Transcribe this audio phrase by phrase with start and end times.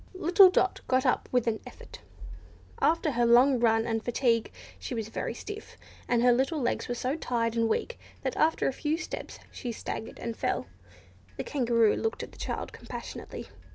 [0.15, 1.99] Little Dot got up with an effort.
[2.81, 5.77] After her long run and fatigue, she was very stiff,
[6.07, 9.71] and her little legs were so tired and weak, that after a few steps she
[9.71, 10.65] staggered and fell.
[11.37, 13.49] The Kangaroo looked at the child compassionately.